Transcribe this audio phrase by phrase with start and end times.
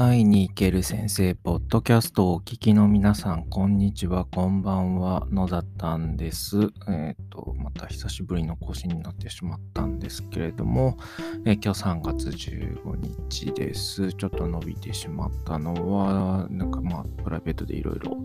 [0.00, 6.56] 会いに行ける先生、ポッドキャストをお聞きの皆さん、こんにちは、こんばんは、野田たんです。
[6.56, 10.96] えっ、ー、と、また久しぶりの更新になってしまったんですけれども、
[11.44, 14.12] えー、今日3月15日です。
[14.12, 18.22] ちょっと伸びてしまったのは、なんかまあ、プライベートでいろいろ、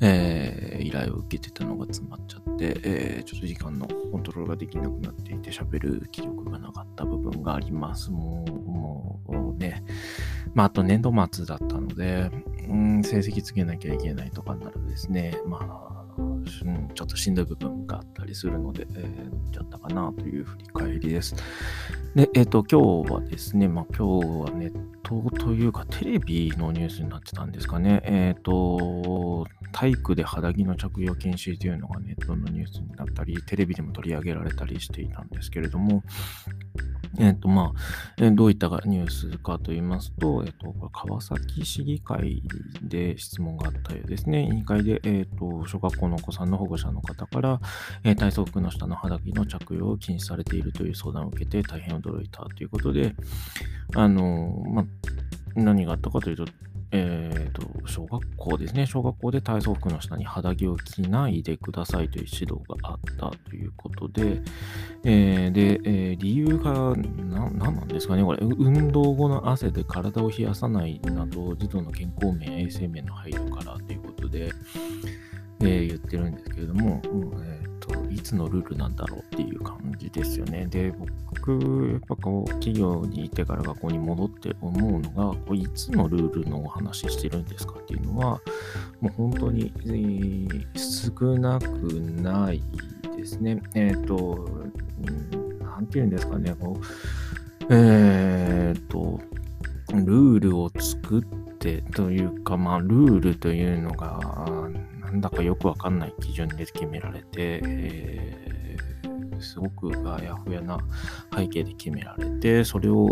[0.00, 8.12] え依頼を受けてたのが詰まっちゃって、えちょっと時間のコントロールができなくなっていて、喋る気力がなかった部分があります。
[8.12, 8.75] もう、
[10.56, 12.30] まあ、あと年度末だったので、
[12.70, 15.96] うん、成績つけなきゃいけないとかになるとですね、まあ、
[16.94, 21.34] ちょっとしんどい部分があったりするので、えー、ちゃったかなという振り返りです。
[22.14, 28.00] で、えっ、ー、と、今日はですね、まあ今日はネッというかテレビのニュースになってたんですかね。
[28.04, 36.02] えっ、ー、と、体育で肌着の着用禁止というのがネットのニュースになったり、テレビでも取り上げられたりしていたんですけれども、
[37.18, 42.42] えっ、ー、と、まあ、え、どういったニュースかと言いますと、えっ、ー、と、川崎市議会
[42.82, 44.42] で質問があったようですね。
[44.42, 47.60] 委員会で、えっ、と、小学校のお子さんの保護者の方から、
[48.04, 53.14] え体操服の下の肌着の着用を禁止されているという相談を受けて大変驚いたということで、
[53.94, 54.86] あの、まあ、
[55.54, 56.44] 何があったかというと、
[56.92, 58.86] えっ、ー、と、小学校ですね。
[58.86, 64.40] 小学校で体操服の下に肌着を着ないでくださいという指導があったということで、
[65.04, 66.72] えー、で、えー、理由が
[67.24, 74.52] な、何なんですかねこれ、運動後の汗で体を冷やさないなど、児童の健康面、衛生面の配慮からということで、
[75.60, 80.66] え、言ってるんですけれども、えーと、いつのルールなんだろうっていう感じですよね。
[80.66, 80.92] で、
[81.30, 88.40] 僕、やっぱこう、企業にいてから学校に戻って思うのが、こういつのルールのお話してるんですかっていうのは、
[89.00, 91.66] もう本当に、えー、少なく
[92.22, 92.62] ない
[93.16, 93.62] ですね。
[93.74, 94.48] えっ、ー、と、
[95.64, 99.20] なんていうんですかね、こう、えっ、ー、と、
[99.94, 101.22] ルールを作っ
[101.58, 104.20] てというか、まあ、ルールというのが、
[105.16, 110.78] なんだかよくわかんない基準で決められて、えー、すごくあやふやな
[111.34, 113.02] 背景で決められて、それを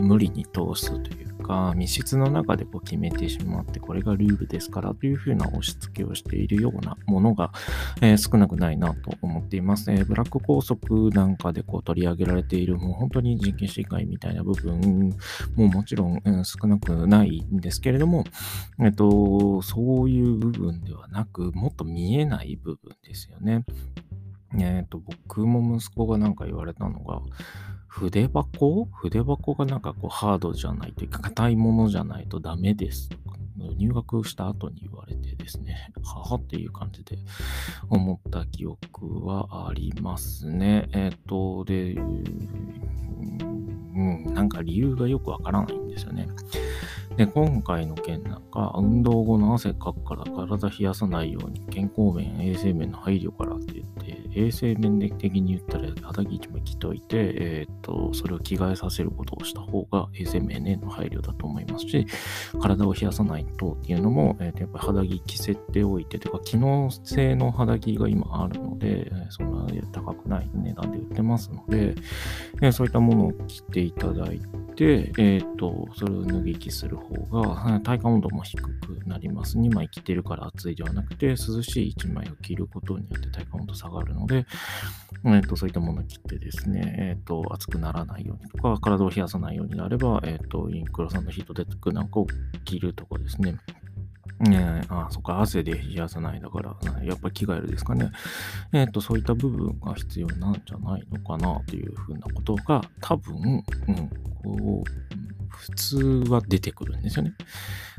[0.00, 7.52] 無理に通すというか、密室の中でこう決めてしまって、これがルールですからというふうな押し付けをしているようなものが、
[8.00, 10.04] えー、少なくないなと思っています、ね。
[10.04, 15.14] ブラック拘束なんかでこう取り上げられている、もう本当に人権侵害みたいな部分
[15.56, 18.24] ももちろん、うん、少なくないんですけれども、
[18.80, 23.64] えっと、そういう部分ではなく、もっと見えない部分ですよね。
[24.58, 27.22] えっ、と、僕も息子がなんか言われたのが、
[27.92, 28.88] 筆箱？
[28.90, 33.36] 筆箱がなんかこうハードじゃないというか硬いものじゃないとダメですとか、
[33.76, 37.18] 入学した後に言われてですね、 ははっていう感じで
[37.90, 40.88] 思った記憶はありますね。
[40.92, 42.00] えっ、ー、と、で、う
[44.00, 46.28] ん、なんか理由がよくわからないんですよね。
[47.16, 62.06] で、今回の件なんか、運動後の汗かくから体冷やさないように、健康面、衛生面の配慮からって言って、衛生面的に言ったら肌着一枚着といて、えっ、と、それを着替えさせることをした方が衛生面への配慮だと思いますし、
[62.60, 71.94] 体を冷やさないとっていうのも、えー、とやっぱり肌着着せておいて、というか、機能性の肌着が今あるので、そんな高くない値段で売ってますので、
[72.62, 78.68] えそういったものを着ていただいて、で、えっ、と、それを脱ぎ着する方が、体感温度も低く
[79.06, 79.58] なります。
[79.58, 84.46] 2枚着てるから暑いではなくて、涼しい1枚を着ることによって体感温度下がるので、
[85.24, 92.26] えっ、と、そういったものを着てですね、えっ、と、暑くならないようにとか、体を冷やさないようになれば、えっ、と、インクロさんのヒートテックなんかを
[92.64, 93.56] 着るとかですね、
[94.40, 98.10] ねあ、そっか、汗で冷やさないだから、やっぱり着替えるですかね。
[98.72, 104.08] えっ、ー、と、そういった部分が必要なんじゃないのかなというふうなことが、多分、うん、
[104.42, 105.96] こう、普通
[106.28, 107.34] は出てくるんですよね。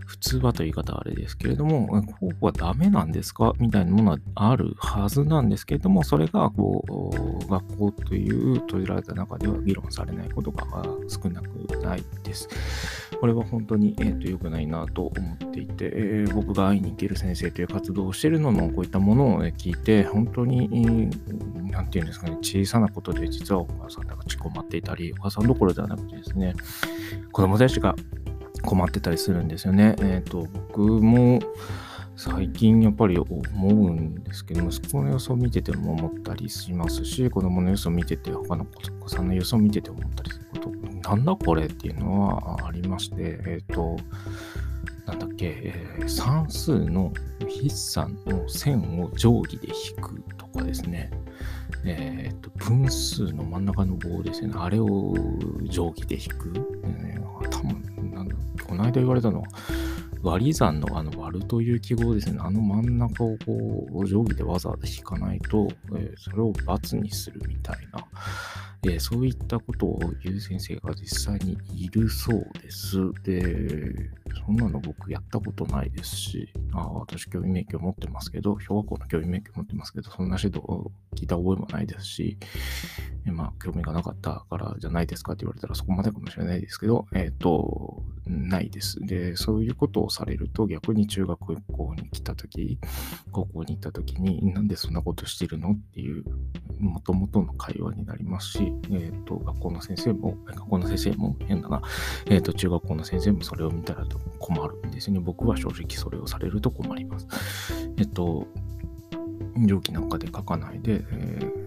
[0.05, 3.53] 普通はという言い方はあれですけれども、ここはダメなんですか？
[3.59, 6.83] みたいなものはあるはずなんですけれども、それがこ
[7.47, 10.65] う学校という閉じられた中では議論されないことが
[11.07, 12.49] 少なくないです。
[13.21, 21.09] これは本当に、えーと、良くないなと思っていて、えー、僕が会いに行ける先生という活動をしているのもこういったものを、聞いて、本当に、
[21.71, 26.53] 何て言うんですかね、小さなことで実はお母さんがちこまっていたり、お母さんどころではなくてですね、
[27.31, 27.95] 子供たちが
[28.61, 29.95] 困ってたりするんですよね。
[29.99, 31.39] えっ、ー、と、僕も
[32.15, 40.69] 最近やっぱり思うんですけど、息子の様子を見てても思ったりしますし、子供の様子を見てて、他の子さんの様子を見てて思ったりすること、
[41.09, 43.97] なんだこれっていうのはありまして、えっ、ー、と、
[45.05, 51.11] なんだっけ、えー、算数の筆算の線を定規で引くとかですね、
[51.85, 55.13] えっ、と、分数の真ん中の棒ですね、あれを
[55.63, 56.53] 定規で引く、
[56.83, 57.93] えー、多分
[58.67, 59.47] この間言われたのは、
[60.23, 62.37] 割り算のあの割るという記号ですね。
[62.39, 68.07] あの真ん中をこう定規でわざわざ引かないと、えー、それを×にするみたいな、
[68.83, 72.97] えー、そういったことを言う先生が実際にいるそうです。
[73.23, 74.09] で、
[74.45, 82.37] そんなの僕やったことないですし、あ私教員免許持ってますけど、小学校の教員免許持ってますけど、そんな指導聞いた覚えもないですし、
[83.25, 88.99] えまあ、興味がなかったからじゃないですかって言われたらそこまでかもしれないですけど、えっ、ー、と、ないです。
[89.01, 92.79] で、そういうことをされると逆に中学校に来たとき、
[93.31, 96.23] 高校に行ったときに、なんでそんなことしてるのっていう、
[96.79, 101.81] もともとの会話になりますし、えっ、ー、と、学校の先生も、学校の先生も変だな、
[102.25, 104.05] えっ、ー、と、中学校の先生もそれを見たら
[104.39, 105.19] 困るんですよね。
[105.19, 107.27] 僕は正直それをされると困ります。
[107.97, 108.47] えっと、
[109.57, 111.63] 上記なんかで書かないで、えー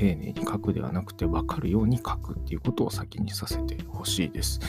[0.00, 4.60] 丁寧に書くではなくて分かるように書くっていうことを先にさせてほしいです。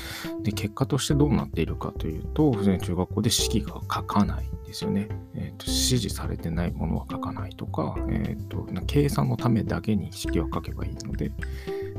[0.44, 5.08] で、結果としてどうなっているかというと、普通に中学校で式が書かないんですよね。
[5.34, 11.32] えーと、指示されてないものは書かないとか、えーと、計算のためだけに式は書けばいいので、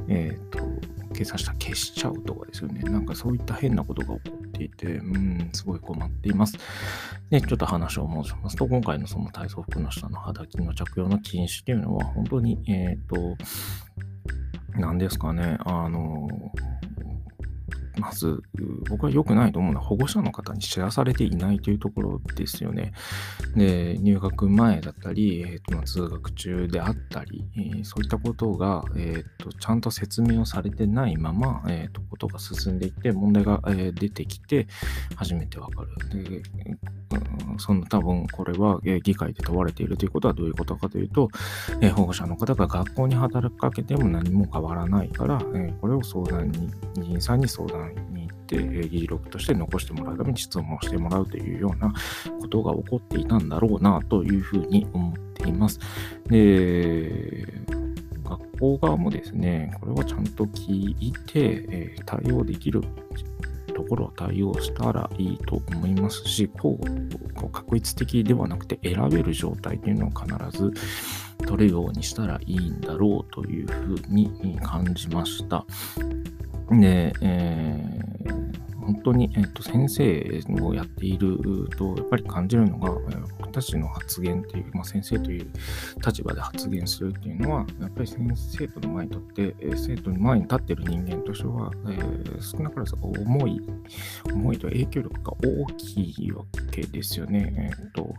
[0.09, 0.59] えーと、
[1.15, 2.83] 計算したら消しちゃうとかですよね。
[2.83, 6.57] なんかそういった変なことが起こいて、うん、すごい困っています。
[7.31, 13.37] で、ちょっと話を申しますと、今回のその体操服の下の肌着の着用の禁止っていうのは、本当に、えっ、ー、と、
[14.79, 16.29] 何ですかね、あの、
[17.99, 18.43] まず、
[18.89, 22.93] 僕は良くないと思うのは保護者の方に知らされていないというところですよね。
[23.55, 34.67] で、入学前だったり、えーとま、通学中であったり、えー、そういったことが、えーと、ちゃんと説明をされてないまま、えーと、ことが進んでいって、問題が、えー、出てきて、
[35.17, 35.93] 初めてわかる。
[36.25, 36.43] で
[37.59, 41.29] その多分これは、え議会で問われているということはどういうことかというと、
[41.81, 51.93] え保護者の方が学校に働きかけても何も変わらないから、えこれを相談に、議員さんに相談に行って、え議事録として残してもらうために質問をしてもらうというような
[52.41, 55.81] ことが起こっていたんだろうなというふうに思っています。
[56.29, 57.47] で、
[58.25, 62.83] 学校側もですね、これはちゃんと聞いて、え対応できる
[63.73, 70.73] ところを対応したらいいと思いますし、こう、こう確率的ではなくて選べる状態というのを必ず
[71.47, 75.65] 取るようにしたらいいんだろうというふうに感じました。
[76.81, 78.03] で、えー
[78.83, 81.39] 本当に、えっと、先生をやっている
[81.77, 82.91] と、やっぱり感じるのが、
[83.39, 85.47] 僕たちの発言っていう、まあ、先生という
[86.05, 93.61] 立場で発言するっていうのは、やっぱり先生徒の前にとって、え生徒の前に立っている人間としては、えー、少なからず重い、
[94.33, 97.71] 重いと影響力が大きいわけですよね。
[97.79, 98.15] えっと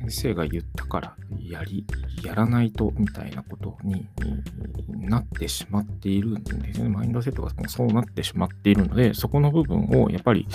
[0.00, 1.86] 先生が言っからやり、
[2.22, 4.06] やらないとみたいなことに
[4.98, 6.88] なってしまっているんですね。
[6.90, 10.46] マインドセットがそうなってしまっているので、そこの部分をやっぱり、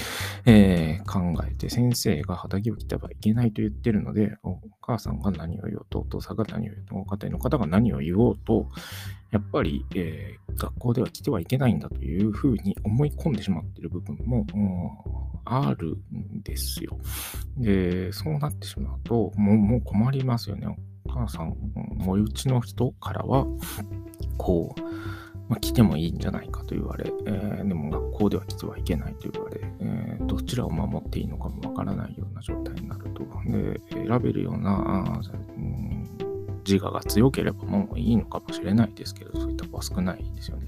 [0.45, 8.69] えー、考えて、先生が畑を切ってはいけないと言ってるので、お母さんが何を言おうと、お父さんが何を言おうと、ご家庭の方が何を言おうと、
[9.31, 14.45] やっぱり、えー、学校では来てはいけないんだというふうに思い込んでしまっている部分も、
[15.45, 16.97] あるんですよ。
[17.57, 20.67] で、そうなってしまうと、もうもう困りますよね。
[21.05, 21.55] お母さん、
[22.05, 23.45] おうちの人からは、
[24.37, 24.81] こう、
[25.47, 33.25] まあ、来てもいいんじゃないかと言われ、えー、でも学校では来てはいけないと言われ、えー、どちらを守っていいのかもわからないような状態になると。
[33.45, 35.21] で、選べるような、
[36.67, 40.67] 自我が強ければもういいのかもしれないですけど、そういった子は少ないんですよね。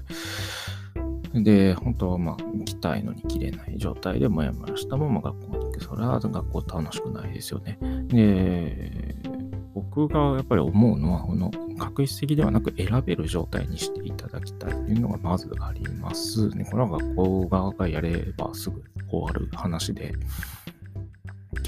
[1.34, 5.84] で、本当はまあ、行きたいのに切れない状態でもやもやしたまま学校に行く。
[5.84, 7.78] それは学校楽しくないですよね。
[8.08, 9.16] で、
[9.74, 16.48] 僕がやっぱり思うのは、この確実的ではなく選べる状態にしていただきたいというのがまずあります。
[16.48, 20.14] ね、これは学校側がやればすぐ終わる話で、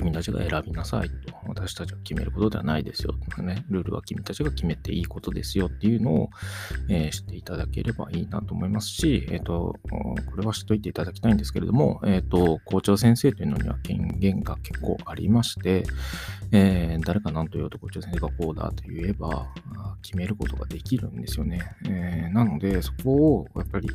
[0.00, 1.34] 君たちが選びなさいと。
[1.46, 3.14] 私たちが決めることではないですよ。
[3.42, 6.30] ね、ルールは君たちが決めていいことですよっていうのを、
[6.88, 15.84] えー、知っていただければいいなと思いますし、えっ、ー、と、これは知っといていただきたいんですけれども、えっ、ー、と、校長先生というのには権限が結構ありまして、
[16.52, 19.48] え誰か何と言おうと校長先生がこうだと言えば、
[20.02, 21.60] 決めることができるんですよね。
[21.88, 23.88] えなので、そこをやっぱり、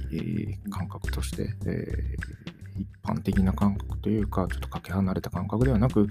[0.69, 1.87] 感覚として、え
[2.77, 6.07] 一般的な感覚というか、ちょっとかけ離れた感覚ではなく、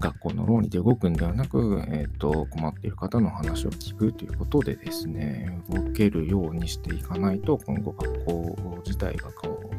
[0.00, 9.70] 学校の論理で動くんではなく、えっ、ー、と、困っている方の話を聞くということでですね、動けるようにしていかないと、今後学校自体がこう、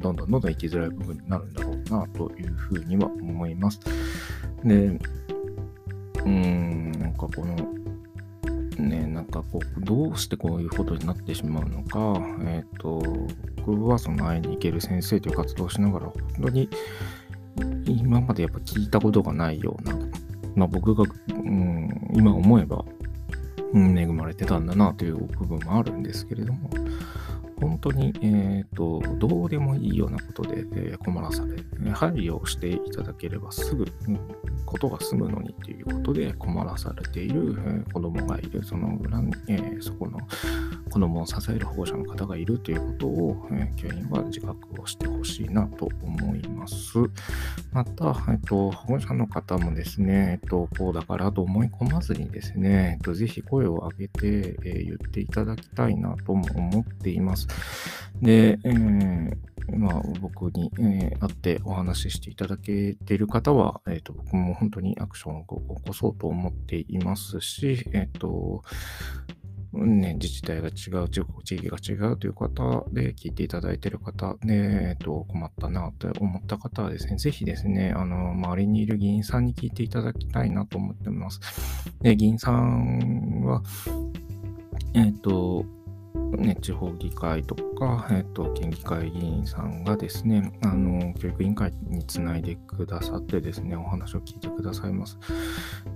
[0.00, 3.80] どんどんどんどん生きづらい部分になるんだろうな、というふうには思います。
[4.64, 7.56] で、うーん、なんかこの、
[8.78, 12.14] ね、なんかこう、どうしてこういうことになってしまうのか、
[12.46, 13.02] えっ、ー、と、
[13.66, 16.68] 僕はその会いに行ける先生という活動をしながら、本当に
[17.86, 19.94] 今までやっぱ聞いたことがないような、
[20.54, 22.84] まあ、僕が、うん、今思えば、
[23.72, 26.70] うん、恵まれてたんだなという部分もあるんですけれども、
[27.60, 34.18] 本当に、えーと、どうでもいいようなことで、えー、困らされ、配慮をしていただければすぐ、うん、
[34.64, 40.18] ことが済むのにということで困らされている、えー、子供がいる、その裏に、えー、そこの
[40.90, 46.98] 子供を支える保護者の方がいるということを、え教員は自覚をしてほしいなと思います。
[47.72, 57.46] また、えっと、保護者の方もですね、えっと、こうだからと思い込まずにですね、えっと、ぜひ声を上げて、え言っていただきたいなとも思っています。
[58.20, 59.36] で、えー
[59.76, 68.62] まあ、僕に、えー、会ってお話ししていただけている方は、えーと、僕も本当にアクションを起こそうと思っていますし、えっ、ー、と、
[69.72, 81.40] ね、自治体が違う、地域が違うという方で聞いていただいている方で、えっと、困ったなと思った方はですね、ぜひですね、あの、周りにいる議員さんに聞いていただきたいなと思ってます。
[82.00, 83.62] で、議員さんは、
[84.94, 85.64] えっと、
[86.36, 95.18] ね、地方議会とか、えっ、と、県議会議員さんがですね、あの、教育委員会につないでくださってですね、お話を聞いてくださいます。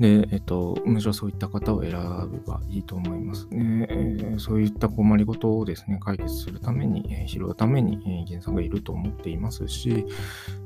[0.01, 1.93] で、えっ、と、むしろそういった方を選
[2.31, 3.87] べばいいと思いますね。
[3.91, 10.07] えー、そういった困りごとをですね、解決するために、えー、拾うために、えー、議員さんがいると思っていますし、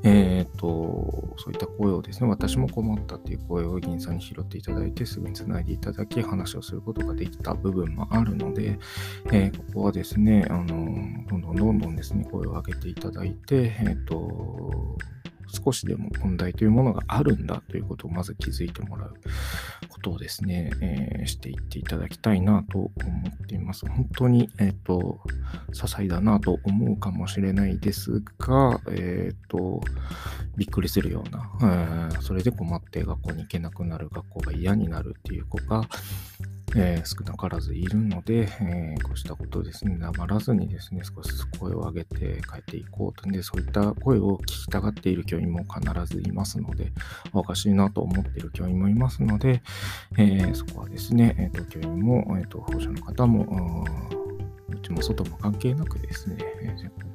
[0.03, 8.79] えっ、と、そういった声をですね、私も困ったっていう声を議員さんに拾っていただいて、すぐにつないでいただき、話をすることができた部分もあるので、
[9.31, 10.65] えここはですね、あの、
[11.27, 14.97] どんどんどんどんですね、声を上げていただいて、えっ、と、
[15.51, 19.13] 少しでも問題というものがあるんだということをまず気づいてもらう
[19.89, 23.87] ことをですね、えー、していっていただきたいなと思っています。
[23.87, 25.19] 本当に、えっ、ー、と、
[25.71, 29.81] 些細だなと思うかもしれないですが、えっ、ー、と、
[30.55, 35.87] びっくりするような、えー、それで困って学校に行けなくなる、学校が嫌になるっていう子が、
[36.75, 43.29] えー、少なからずいるので、えー、こうしたことをですね、黙らずにですね、少しずつ声を上げて変えていこうと。
[43.29, 46.91] で、そういった声を聞きたがっている教員も必ずいますので、
[47.33, 49.61] おかしいなと思っている教員もいますので、
[50.17, 53.85] えー、そこはですね、えーと、教員も、えーと、保護者の方も、
[54.69, 56.37] 内も外も関係なくですね、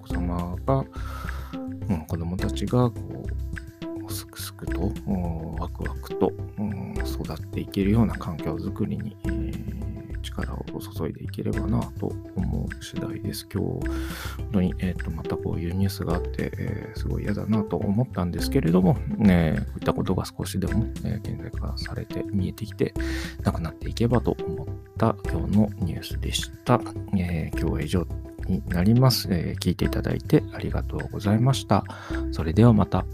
[0.03, 0.85] お子様が、
[1.89, 3.64] うん、子供たちがこう
[4.15, 4.93] すくすくと
[5.59, 6.33] ワクワクと、
[7.05, 13.47] 育っていけるような環境づくりに、えー、力を注いでいければなと思う次第です。
[13.53, 13.89] 今日、
[14.39, 22.95] 本当に、えーと、またこういうニュースがあって、えー、すごい嫌だなと思ったんですけれども、ね、こういったことが少しでも、えー、顕在化されて見えてきて、
[23.43, 24.67] なくなっていけばと思っ
[24.97, 26.81] た今日のニュースでした。
[27.17, 28.07] えー、今日は以上
[28.49, 29.59] になります、えー。
[29.59, 31.85] 聞いていただいてありがとうございました。
[32.33, 33.05] それではまた。